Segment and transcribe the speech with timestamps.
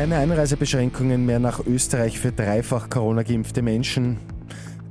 [0.00, 4.16] Keine Einreisebeschränkungen mehr nach Österreich für dreifach Corona geimpfte Menschen.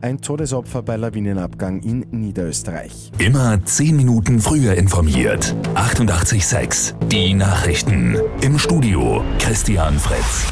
[0.01, 3.11] Ein Todesopfer bei Lawinenabgang in Niederösterreich.
[3.17, 5.55] Immer zehn Minuten früher informiert.
[5.73, 8.17] 88.6 Die Nachrichten.
[8.41, 10.45] Im Studio Christian Fritz.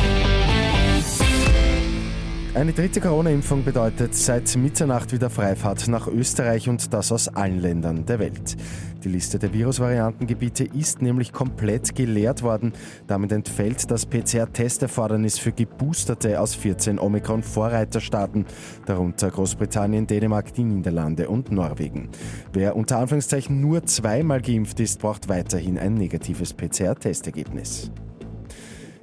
[2.58, 8.08] Eine dritte Corona-Impfung bedeutet seit Mitternacht wieder Freifahrt nach Österreich und das aus allen Ländern
[8.08, 8.58] der Welt.
[9.04, 12.74] Die Liste der Virusvariantengebiete ist nämlich komplett geleert worden.
[13.06, 18.48] Damit entfällt das PCR-Testerfordernis für Geboosterte aus 14 Omikron-Vorreiterstaaten,
[18.88, 22.10] darunter Großbritannien, Dänemark, die Niederlande und Norwegen.
[22.54, 27.92] Wer unter Anführungszeichen nur zweimal geimpft ist, braucht weiterhin ein negatives PCR-Testergebnis.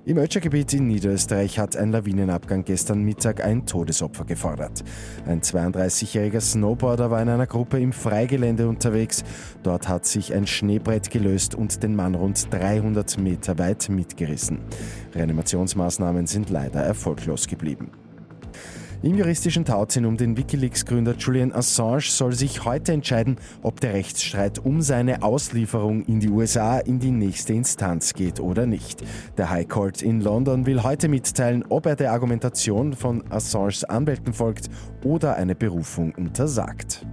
[0.06, 4.84] Im Ötschergebiet in Niederösterreich hat ein Lawinenabgang gestern Mittag ein Todesopfer gefordert.
[5.24, 9.24] Ein 32-jähriger Snowboarder war in einer Gruppe im Freigelände unterwegs.
[9.62, 14.58] Dort hat sich ein Schneebrett gelöst und den Mann rund 300 Meter weit mitgerissen.
[15.14, 17.90] Reanimationsmaßnahmen sind leider erfolglos geblieben.
[19.04, 24.58] Im juristischen Tauziehen um den Wikileaks-Gründer Julian Assange soll sich heute entscheiden, ob der Rechtsstreit
[24.60, 29.04] um seine Auslieferung in die USA in die nächste Instanz geht oder nicht.
[29.36, 34.32] Der High Court in London will heute mitteilen, ob er der Argumentation von Assanges Anwälten
[34.32, 34.70] folgt
[35.04, 37.04] oder eine Berufung untersagt.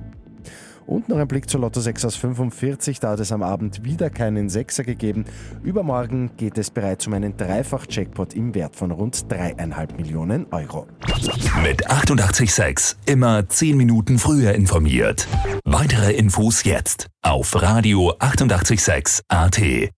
[0.85, 4.09] Und noch ein Blick zur Lotto 6 aus 45, da hat es am Abend wieder
[4.09, 5.25] keinen Sechser gegeben.
[5.63, 10.87] Übermorgen geht es bereits um einen Dreifach-Jackpot im Wert von rund 3,5 Millionen Euro.
[11.63, 15.27] Mit 88.6 immer 10 Minuten früher informiert.
[15.63, 19.91] Weitere Infos jetzt auf Radio 88.6 AT.